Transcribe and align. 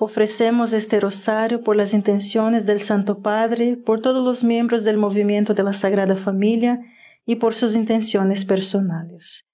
Ofrecemos 0.00 0.72
este 0.72 0.98
rosario 0.98 1.62
por 1.62 1.76
las 1.76 1.94
intenciones 1.94 2.66
del 2.66 2.80
Santo 2.80 3.20
Padre, 3.20 3.76
por 3.76 4.02
todos 4.02 4.24
los 4.24 4.42
miembros 4.42 4.82
del 4.82 4.96
movimiento 4.96 5.54
de 5.54 5.62
la 5.62 5.72
Sagrada 5.72 6.16
Familia 6.16 6.80
y 7.24 7.36
por 7.36 7.54
sus 7.54 7.74
intenciones 7.74 8.44
personales. 8.44 9.44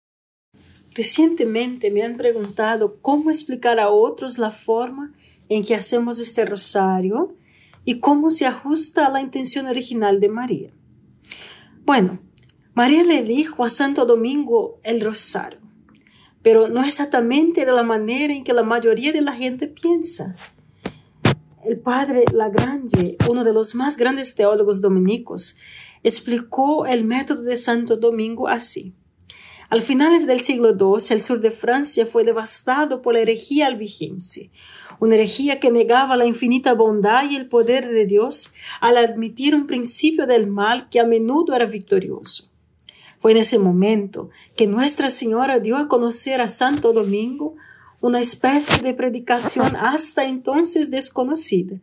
Recientemente 0.95 1.91
me 1.91 2.03
han 2.03 2.17
preguntado 2.17 3.01
cómo 3.01 3.31
explicar 3.31 3.79
a 3.79 3.91
otros 3.91 4.39
la 4.39 4.51
forma 4.51 5.13
en 5.49 5.63
que 5.63 5.75
hacemos 5.75 6.19
este 6.19 6.47
rosario 6.47 7.37
y 7.85 8.01
cómo 8.01 8.31
se 8.31 8.47
ajusta 8.47 9.07
a 9.07 9.11
la 9.11 9.21
intención 9.21 9.67
original 9.67 10.21
de 10.21 10.29
María. 10.31 10.71
Bueno, 11.85 12.19
María 12.73 13.05
le 13.05 13.23
dijo 13.23 13.63
a 13.63 13.69
Santo 13.69 14.07
Domingo 14.07 14.81
el 14.85 15.01
rosario 15.01 15.60
pero 16.43 16.69
no 16.69 16.85
exactamente 16.85 17.65
de 17.65 17.73
la 17.73 17.83
manera 17.83 18.33
en 18.33 18.45
que 18.45 18.53
la 18.53 18.63
mayoría 18.63 19.13
de 19.13 19.21
la 19.21 19.33
gente 19.33 19.67
piensa. 19.67 20.37
El 21.65 21.79
padre 21.79 22.25
Lagrange, 22.33 23.17
uno 23.29 23.45
de 23.45 23.53
los 23.53 23.75
más 23.75 23.97
grandes 23.97 24.35
teólogos 24.35 24.81
dominicos, 24.81 25.59
explicó 26.03 26.87
el 26.87 27.05
método 27.05 27.43
de 27.43 27.57
Santo 27.57 27.97
Domingo 27.97 28.49
así. 28.49 28.95
Al 29.69 29.83
finales 29.83 30.27
del 30.27 30.41
siglo 30.41 30.71
II, 30.71 31.03
el 31.11 31.21
sur 31.21 31.39
de 31.39 31.51
Francia 31.51 32.05
fue 32.07 32.25
devastado 32.25 33.03
por 33.03 33.15
la 33.15 33.21
herejía 33.21 33.67
albigense, 33.67 34.51
una 34.99 35.15
herejía 35.15 35.61
que 35.61 35.71
negaba 35.71 36.17
la 36.17 36.27
infinita 36.27 36.75
bondad 36.75 37.31
y 37.31 37.37
el 37.37 37.49
poder 37.49 37.87
de 37.89 38.05
Dios 38.05 38.55
al 38.81 38.97
admitir 38.97 39.55
un 39.55 39.67
principio 39.67 40.27
del 40.27 40.47
mal 40.47 40.89
que 40.89 40.99
a 40.99 41.07
menudo 41.07 41.55
era 41.55 41.67
victorioso. 41.67 42.50
Fue 43.21 43.33
en 43.33 43.37
ese 43.37 43.59
momento 43.59 44.31
que 44.57 44.67
Nuestra 44.67 45.11
Señora 45.11 45.61
dio 45.61 45.77
a 45.77 45.89
conocer 45.89 46.41
a 46.41 46.47
Santo 46.47 46.93
Domingo 46.93 47.55
una 48.01 48.19
especie 48.19 48.83
de 48.83 48.95
predicación 48.95 49.77
hasta 49.77 50.25
entonces 50.25 50.91
desconocida, 50.91 51.77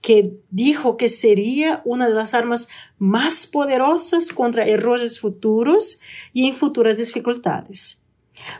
que 0.00 0.38
dijo 0.50 0.96
que 0.96 1.10
sería 1.10 1.82
una 1.84 2.08
de 2.08 2.14
las 2.14 2.32
armas 2.32 2.68
más 2.98 3.46
poderosas 3.46 4.32
contra 4.32 4.66
errores 4.66 5.20
futuros 5.20 6.00
y 6.32 6.48
en 6.48 6.54
futuras 6.54 6.96
dificultades. 6.96 8.04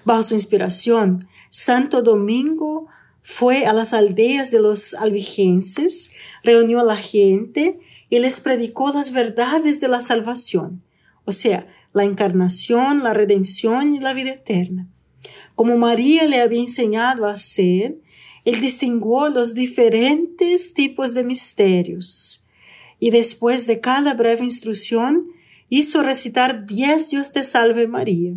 Bajo 0.05 0.23
su 0.23 0.35
inspiración, 0.35 1.29
Santo 1.49 2.03
Domingo 2.03 2.89
fue 3.23 3.65
a 3.65 3.73
las 3.73 3.95
aldeas 3.95 4.51
de 4.51 4.61
los 4.61 4.93
albigenses, 4.93 6.13
reunió 6.43 6.81
a 6.81 6.85
la 6.85 6.97
gente 6.97 7.79
y 8.11 8.19
les 8.19 8.41
predicó 8.41 8.91
las 8.93 9.13
verdades 9.13 9.81
de 9.81 9.89
la 9.89 10.03
salvación, 10.03 10.83
o 11.25 11.33
sea, 11.33 11.67
la 11.93 12.05
encarnación, 12.05 13.03
la 13.03 13.15
redención 13.15 13.95
y 13.95 14.01
la 14.01 14.15
vida 14.15 14.31
eterna. 14.31 14.89
Como 15.55 15.77
María 15.77 16.27
le 16.27 16.41
había 16.41 16.61
enseñado 16.61 17.27
a 17.27 17.33
hacer, 17.33 17.99
él 18.45 18.61
distinguió 18.61 19.29
los 19.29 19.55
diferentes 19.55 20.75
tipos 20.75 21.15
de 21.15 21.25
misterios 21.25 22.49
y 23.01 23.11
después 23.11 23.67
de 23.67 23.81
cada 23.81 24.15
breve 24.15 24.45
instrucción 24.45 25.27
hizo 25.69 26.03
recitar 26.03 26.67
diez 26.67 27.11
Dios 27.11 27.33
te 27.33 27.43
salve 27.43 27.87
María. 27.87 28.35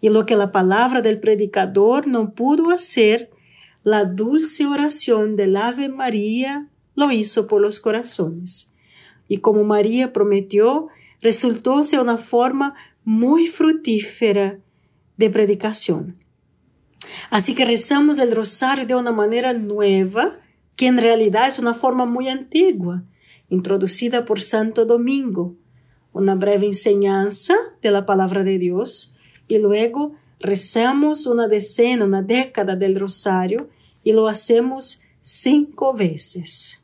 Y 0.00 0.08
lo 0.08 0.26
que 0.26 0.36
la 0.36 0.50
palabra 0.50 1.02
del 1.02 1.20
predicador 1.20 2.06
no 2.06 2.32
pudo 2.34 2.70
hacer, 2.70 3.30
la 3.82 4.04
dulce 4.04 4.66
oración 4.66 5.36
del 5.36 5.56
Ave 5.56 5.88
María 5.88 6.68
lo 6.94 7.10
hizo 7.10 7.46
por 7.46 7.60
los 7.60 7.80
corazones. 7.80 8.72
Y 9.28 9.38
como 9.38 9.64
María 9.64 10.12
prometió, 10.12 10.88
resultó 11.24 11.82
ser 11.82 12.00
una 12.00 12.18
forma 12.18 12.74
muy 13.02 13.46
fructífera 13.46 14.60
de 15.16 15.30
predicación. 15.30 16.22
Así 17.30 17.54
que 17.54 17.64
rezamos 17.64 18.18
el 18.18 18.36
rosario 18.36 18.86
de 18.86 18.94
una 18.94 19.10
manera 19.10 19.54
nueva, 19.54 20.38
que 20.76 20.86
en 20.86 20.98
realidad 20.98 21.48
es 21.48 21.58
una 21.58 21.72
forma 21.72 22.04
muy 22.04 22.28
antigua, 22.28 23.04
introducida 23.48 24.26
por 24.26 24.42
Santo 24.42 24.84
Domingo, 24.84 25.56
una 26.12 26.34
breve 26.34 26.66
enseñanza 26.66 27.54
de 27.80 27.90
la 27.90 28.04
palabra 28.04 28.44
de 28.44 28.58
Dios 28.58 29.16
y 29.48 29.58
luego 29.58 30.12
rezamos 30.40 31.26
una 31.26 31.48
decena, 31.48 32.04
una 32.04 32.20
década 32.20 32.76
del 32.76 33.00
rosario 33.00 33.70
y 34.02 34.12
lo 34.12 34.28
hacemos 34.28 35.00
cinco 35.22 35.94
veces. 35.94 36.83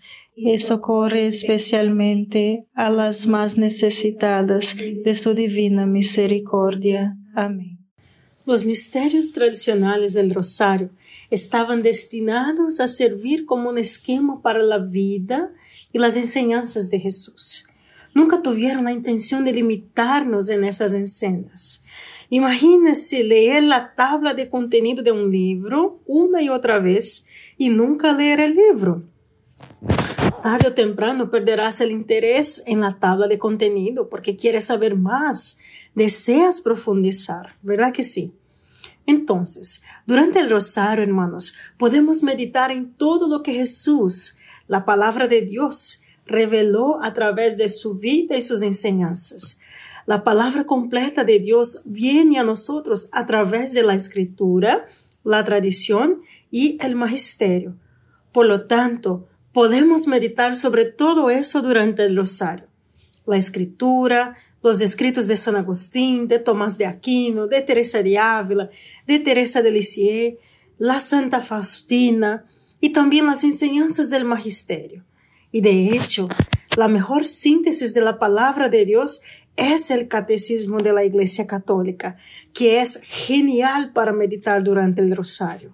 y 0.43 0.59
socorre 0.59 1.27
especialmente 1.27 2.65
a 2.73 2.89
las 2.89 3.27
más 3.27 3.57
necesitadas 3.59 4.75
de 4.75 5.15
su 5.15 5.35
divina 5.35 5.85
misericordia. 5.85 7.15
Amén. 7.35 7.77
Los 8.47 8.65
misterios 8.65 9.33
tradicionales 9.33 10.13
del 10.13 10.33
rosario 10.33 10.89
estaban 11.29 11.83
destinados 11.83 12.79
a 12.79 12.87
servir 12.87 13.45
como 13.45 13.69
un 13.69 13.77
esquema 13.77 14.41
para 14.41 14.63
la 14.63 14.79
vida 14.79 15.53
y 15.93 15.99
las 15.99 16.15
enseñanzas 16.15 16.89
de 16.89 16.99
Jesús. 16.99 17.67
Nunca 18.15 18.41
tuvieron 18.41 18.85
la 18.85 18.93
intención 18.93 19.43
de 19.43 19.53
limitarnos 19.53 20.49
en 20.49 20.63
esas 20.63 20.93
escenas. 20.93 21.85
Imagínese 22.29 23.23
leer 23.23 23.61
la 23.61 23.93
tabla 23.93 24.33
de 24.33 24.49
contenido 24.49 25.03
de 25.03 25.11
un 25.11 25.29
libro 25.29 26.01
una 26.07 26.41
y 26.41 26.49
otra 26.49 26.79
vez 26.79 27.27
y 27.57 27.69
nunca 27.69 28.11
leer 28.11 28.39
el 28.39 28.55
libro. 28.55 29.03
Tarde 30.41 30.69
o 30.69 30.73
temprano 30.73 31.29
perderás 31.29 31.81
el 31.81 31.91
interés 31.91 32.63
en 32.65 32.81
la 32.81 32.97
tabla 32.97 33.27
de 33.27 33.37
contenido 33.37 34.09
porque 34.09 34.35
quieres 34.35 34.65
saber 34.65 34.95
más, 34.95 35.59
deseas 35.93 36.61
profundizar, 36.61 37.57
¿verdad 37.61 37.93
que 37.93 38.01
sí? 38.01 38.33
Entonces, 39.05 39.83
durante 40.07 40.39
el 40.39 40.49
rosario, 40.49 41.03
hermanos, 41.03 41.55
podemos 41.77 42.23
meditar 42.23 42.71
en 42.71 42.91
todo 42.93 43.27
lo 43.27 43.43
que 43.43 43.53
Jesús, 43.53 44.39
la 44.67 44.83
palabra 44.83 45.27
de 45.27 45.41
Dios, 45.41 46.03
reveló 46.25 47.03
a 47.03 47.13
través 47.13 47.57
de 47.57 47.67
su 47.67 47.95
vida 47.95 48.35
y 48.35 48.41
sus 48.41 48.63
enseñanzas. 48.63 49.61
La 50.07 50.23
palabra 50.23 50.65
completa 50.65 51.23
de 51.23 51.37
Dios 51.37 51.83
viene 51.85 52.39
a 52.39 52.43
nosotros 52.43 53.09
a 53.11 53.27
través 53.27 53.73
de 53.73 53.83
la 53.83 53.93
escritura, 53.93 54.87
la 55.23 55.43
tradición 55.43 56.21
y 56.49 56.77
el 56.83 56.95
magisterio. 56.95 57.75
Por 58.31 58.47
lo 58.47 58.65
tanto, 58.65 59.27
podemos 59.53 60.07
meditar 60.07 60.55
sobre 60.55 60.85
todo 60.85 61.29
eso 61.29 61.61
durante 61.61 62.05
el 62.05 62.15
rosario. 62.15 62.67
La 63.25 63.37
escritura, 63.37 64.35
los 64.63 64.81
escritos 64.81 65.27
de 65.27 65.37
San 65.37 65.55
Agustín, 65.55 66.27
de 66.27 66.39
Tomás 66.39 66.77
de 66.77 66.85
Aquino, 66.85 67.47
de 67.47 67.61
Teresa 67.61 68.03
de 68.03 68.17
Ávila, 68.17 68.69
de 69.07 69.19
Teresa 69.19 69.61
de 69.61 69.71
Lisieux, 69.71 70.37
la 70.77 70.99
Santa 70.99 71.41
Faustina 71.41 72.45
y 72.79 72.91
también 72.91 73.25
las 73.25 73.43
enseñanzas 73.43 74.09
del 74.09 74.25
magisterio. 74.25 75.03
Y 75.51 75.61
de 75.61 75.89
hecho, 75.89 76.29
la 76.77 76.87
mejor 76.87 77.25
síntesis 77.25 77.93
de 77.93 78.01
la 78.01 78.17
palabra 78.17 78.69
de 78.69 78.85
Dios 78.85 79.21
es 79.57 79.91
el 79.91 80.07
catecismo 80.07 80.79
de 80.79 80.93
la 80.93 81.03
Iglesia 81.03 81.45
Católica, 81.45 82.17
que 82.53 82.79
es 82.79 83.01
genial 83.03 83.91
para 83.93 84.13
meditar 84.13 84.63
durante 84.63 85.01
el 85.01 85.15
rosario. 85.15 85.73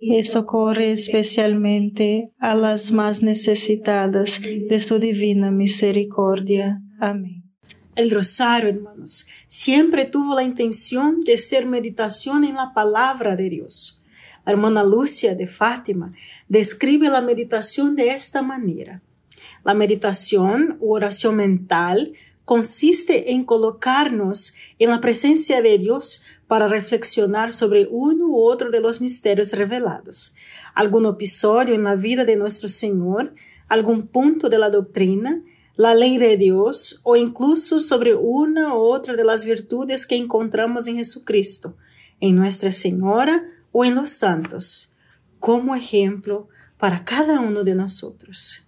y 0.00 0.24
socorre 0.24 0.90
especialmente 0.90 2.32
a 2.38 2.54
las 2.54 2.92
más 2.92 3.22
necesitadas 3.22 4.40
de 4.40 4.80
su 4.80 4.98
divina 4.98 5.50
misericordia. 5.50 6.80
Amén. 7.00 7.44
El 7.96 8.12
rosario, 8.12 8.68
hermanos, 8.70 9.26
siempre 9.48 10.04
tuvo 10.04 10.36
la 10.36 10.44
intención 10.44 11.20
de 11.22 11.36
ser 11.36 11.66
meditación 11.66 12.44
en 12.44 12.54
la 12.54 12.72
palabra 12.72 13.34
de 13.34 13.50
Dios. 13.50 14.04
La 14.46 14.52
hermana 14.52 14.84
Lucia 14.84 15.34
de 15.34 15.48
Fátima 15.48 16.12
describe 16.48 17.10
la 17.10 17.20
meditación 17.20 17.96
de 17.96 18.10
esta 18.10 18.40
manera. 18.40 19.02
La 19.64 19.74
meditación 19.74 20.78
o 20.80 20.94
oración 20.94 21.34
mental 21.36 22.12
consiste 22.48 23.32
en 23.32 23.44
colocarnos 23.44 24.54
en 24.78 24.88
la 24.88 25.02
presencia 25.02 25.60
de 25.60 25.76
Dios 25.76 26.24
para 26.46 26.66
reflexionar 26.66 27.52
sobre 27.52 27.86
uno 27.90 28.24
u 28.24 28.40
otro 28.40 28.70
de 28.70 28.80
los 28.80 29.02
misterios 29.02 29.52
revelados, 29.52 30.34
algún 30.74 31.04
episodio 31.04 31.74
en 31.74 31.84
la 31.84 31.94
vida 31.94 32.24
de 32.24 32.36
nuestro 32.36 32.70
Señor, 32.70 33.34
algún 33.68 34.06
punto 34.06 34.48
de 34.48 34.56
la 34.56 34.70
doctrina, 34.70 35.44
la 35.76 35.94
ley 35.94 36.16
de 36.16 36.38
Dios 36.38 37.02
o 37.04 37.16
incluso 37.16 37.80
sobre 37.80 38.14
una 38.14 38.74
u 38.74 38.78
otra 38.78 39.14
de 39.14 39.24
las 39.24 39.44
virtudes 39.44 40.06
que 40.06 40.16
encontramos 40.16 40.86
en 40.86 40.96
Jesucristo, 40.96 41.76
en 42.18 42.36
Nuestra 42.36 42.70
Señora 42.70 43.44
o 43.72 43.84
en 43.84 43.94
los 43.94 44.08
santos, 44.08 44.96
como 45.38 45.76
ejemplo 45.76 46.48
para 46.78 47.04
cada 47.04 47.40
uno 47.40 47.62
de 47.62 47.74
nosotros. 47.74 48.67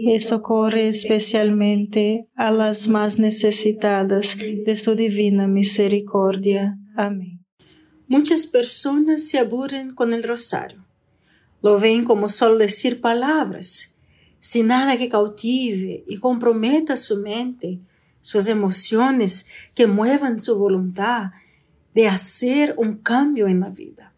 y 0.00 0.20
socorre 0.20 0.86
especialmente 0.86 2.28
a 2.36 2.52
las 2.52 2.86
más 2.86 3.18
necesitadas 3.18 4.36
de 4.38 4.76
su 4.76 4.94
divina 4.94 5.48
misericordia. 5.48 6.78
Amén. 6.96 7.44
Muchas 8.06 8.46
personas 8.46 9.28
se 9.28 9.40
aburren 9.40 9.96
con 9.96 10.12
el 10.12 10.22
rosario. 10.22 10.86
Lo 11.62 11.80
ven 11.80 12.04
como 12.04 12.28
solo 12.28 12.58
decir 12.58 13.00
palabras, 13.00 13.98
sin 14.38 14.68
nada 14.68 14.96
que 14.96 15.08
cautive 15.08 16.04
y 16.06 16.18
comprometa 16.18 16.94
su 16.94 17.16
mente, 17.16 17.80
sus 18.20 18.46
emociones, 18.46 19.46
que 19.74 19.88
muevan 19.88 20.38
su 20.38 20.56
voluntad 20.56 21.32
de 21.92 22.06
hacer 22.06 22.76
un 22.78 22.98
cambio 22.98 23.48
en 23.48 23.58
la 23.58 23.70
vida. 23.70 24.14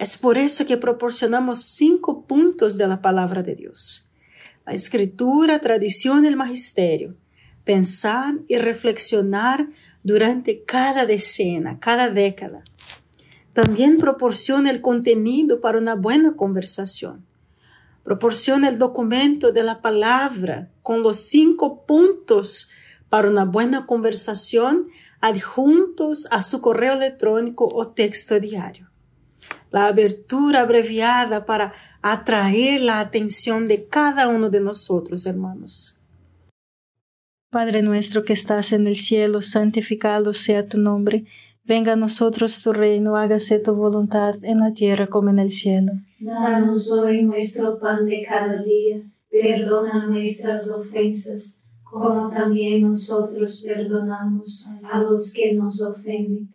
Es 0.00 0.16
por 0.16 0.38
eso 0.38 0.66
que 0.66 0.76
proporcionamos 0.76 1.62
cinco 1.62 2.26
puntos 2.26 2.76
de 2.76 2.88
la 2.88 3.00
palabra 3.00 3.44
de 3.44 3.54
Dios 3.54 4.10
la 4.66 4.72
escritura, 4.72 5.60
tradición 5.60 6.24
y 6.24 6.28
el 6.28 6.36
magisterio, 6.36 7.16
pensar 7.64 8.34
y 8.48 8.58
reflexionar 8.58 9.68
durante 10.02 10.64
cada 10.64 11.06
decena, 11.06 11.78
cada 11.80 12.08
década. 12.08 12.64
También 13.52 13.98
proporciona 13.98 14.70
el 14.70 14.80
contenido 14.80 15.60
para 15.60 15.78
una 15.78 15.94
buena 15.94 16.34
conversación. 16.34 17.24
Proporciona 18.02 18.68
el 18.68 18.78
documento 18.78 19.52
de 19.52 19.62
la 19.62 19.80
palabra 19.80 20.68
con 20.82 21.02
los 21.02 21.16
cinco 21.16 21.86
puntos 21.86 22.70
para 23.08 23.30
una 23.30 23.44
buena 23.44 23.86
conversación 23.86 24.88
adjuntos 25.20 26.26
a 26.30 26.42
su 26.42 26.60
correo 26.60 26.94
electrónico 26.94 27.68
o 27.72 27.88
texto 27.88 28.38
diario. 28.40 28.90
La 29.74 29.86
abertura 29.86 30.60
abreviada 30.60 31.44
para 31.46 31.72
atraer 32.00 32.80
la 32.80 33.00
atención 33.00 33.66
de 33.66 33.88
cada 33.88 34.28
uno 34.28 34.48
de 34.48 34.60
nosotros, 34.60 35.26
hermanos. 35.26 36.00
Padre 37.50 37.82
nuestro 37.82 38.24
que 38.24 38.34
estás 38.34 38.70
en 38.70 38.86
el 38.86 38.94
cielo, 38.94 39.42
santificado 39.42 40.32
sea 40.32 40.68
tu 40.68 40.78
nombre. 40.78 41.24
Venga 41.64 41.94
a 41.94 41.96
nosotros 41.96 42.62
tu 42.62 42.72
reino, 42.72 43.16
hágase 43.16 43.58
tu 43.58 43.74
voluntad 43.74 44.36
en 44.44 44.60
la 44.60 44.72
tierra 44.72 45.08
como 45.08 45.30
en 45.30 45.40
el 45.40 45.50
cielo. 45.50 45.90
Danos 46.20 46.92
hoy 46.92 47.24
nuestro 47.24 47.80
pan 47.80 48.06
de 48.06 48.24
cada 48.28 48.62
día, 48.62 49.02
perdona 49.28 50.06
nuestras 50.06 50.70
ofensas, 50.70 51.64
como 51.82 52.30
también 52.30 52.82
nosotros 52.82 53.60
perdonamos 53.66 54.70
a 54.84 55.00
los 55.00 55.32
que 55.34 55.52
nos 55.52 55.82
ofenden, 55.82 56.54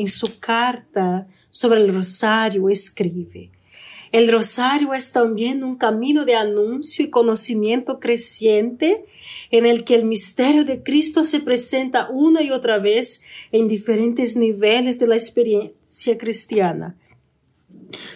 en 0.00 0.08
su 0.08 0.38
carta 0.38 1.26
sobre 1.50 1.80
el 1.80 1.94
rosario, 1.94 2.68
escribe, 2.68 3.50
el 4.10 4.30
rosario 4.32 4.94
es 4.94 5.12
también 5.12 5.62
un 5.62 5.76
camino 5.76 6.24
de 6.24 6.34
anuncio 6.34 7.04
y 7.04 7.10
conocimiento 7.10 8.00
creciente 8.00 9.04
en 9.50 9.66
el 9.66 9.84
que 9.84 9.94
el 9.94 10.04
misterio 10.04 10.64
de 10.64 10.82
Cristo 10.82 11.24
se 11.24 11.40
presenta 11.40 12.08
una 12.08 12.42
y 12.42 12.50
otra 12.50 12.78
vez 12.78 13.22
en 13.52 13.68
diferentes 13.68 14.34
niveles 14.34 14.98
de 14.98 15.08
la 15.08 15.16
experiencia 15.16 16.16
cristiana. 16.16 16.96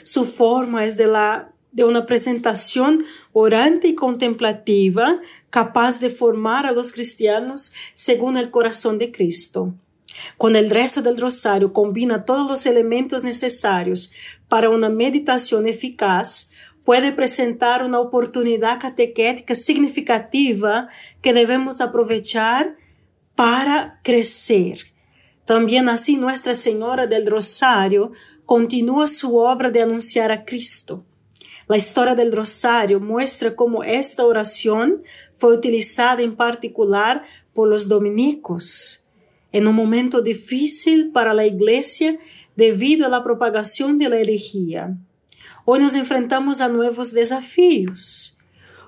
Su 0.03 0.25
forma 0.25 0.85
es 0.85 0.97
de 0.97 1.07
la 1.07 1.49
de 1.73 1.85
una 1.85 2.05
presentación 2.05 3.03
orante 3.33 3.89
y 3.89 3.95
contemplativa 3.95 5.21
capaz 5.49 6.01
de 6.01 6.11
formar 6.11 6.67
a 6.67 6.73
los 6.73 6.93
cristianos 6.93 7.73
según 7.95 8.37
el 8.37 8.51
corazón 8.51 8.99
de 8.99 9.11
Cristo. 9.11 9.73
Con 10.37 10.57
el 10.57 10.71
resto 10.71 11.03
del 11.03 11.19
rosario 11.19 11.73
combina 11.73 12.25
todos 12.25 12.49
los 12.49 12.67
elementos 12.67 13.25
necesarios 13.25 14.13
para 14.49 14.71
una 14.71 14.89
meditación 14.89 15.67
eficaz, 15.67 16.53
puede 16.85 17.13
presentar 17.13 17.85
una 17.85 18.01
oportunidad 18.01 18.81
catequética 18.81 19.55
significativa 19.55 20.89
que 21.21 21.33
debemos 21.33 21.81
aprovechar 21.81 22.77
para 23.35 24.01
crecer. 24.03 24.93
También 25.45 25.89
así 25.89 26.17
Nuestra 26.17 26.55
Señora 26.55 27.07
del 27.07 27.27
Rosario 27.27 28.13
continúa 28.45 29.07
su 29.07 29.37
obra 29.37 29.71
de 29.71 29.83
anunciar 29.83 30.31
a 30.31 30.45
Cristo. 30.45 31.05
La 31.69 31.77
historia 31.77 32.15
del 32.15 32.33
Rosario 32.33 33.01
muestra 33.01 33.55
cómo 33.55 33.83
esta 33.83 34.25
oración 34.25 35.03
fue 35.37 35.55
utilizada 35.55 36.23
en 36.23 36.37
particular 36.37 37.23
por 37.55 37.69
los 37.69 37.89
dominicos 37.89 39.02
en 39.53 39.69
un 39.69 39.75
momento 39.75 40.23
difícil 40.23 41.13
para 41.13 41.35
la 41.35 41.47
Iglesia 41.47 42.19
debido 42.57 43.07
a 43.07 43.09
la 43.09 43.23
propagación 43.23 43.99
de 43.99 44.09
la 44.09 44.19
herejía. 44.19 44.97
Hoy 45.65 45.79
nos 45.79 45.95
enfrentamos 45.95 46.61
a 46.61 46.69
nuevos 46.69 47.13
desafíos. 47.13 48.39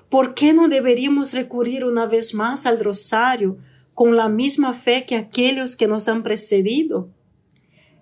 ¿Por 0.09 0.33
qué 0.33 0.53
no 0.53 0.67
deberíamos 0.67 1.33
recurrir 1.33 1.85
una 1.85 2.05
vez 2.05 2.33
más 2.33 2.65
al 2.65 2.79
rosario 2.79 3.57
con 3.93 4.15
la 4.15 4.27
misma 4.27 4.73
fe 4.73 5.05
que 5.05 5.15
aquellos 5.15 5.75
que 5.75 5.87
nos 5.87 6.07
han 6.07 6.23
precedido? 6.23 7.09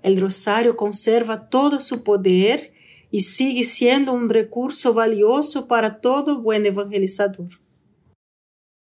El 0.02 0.20
rosario 0.20 0.76
conserva 0.76 1.50
todo 1.50 1.80
su 1.80 2.04
poder 2.04 2.74
y 3.10 3.22
sigue 3.22 3.64
siendo 3.64 4.12
un 4.12 4.28
recurso 4.28 4.94
valioso 4.94 5.68
para 5.68 6.02
todo 6.02 6.42
buen 6.42 6.66
evangelizador. 6.66 7.63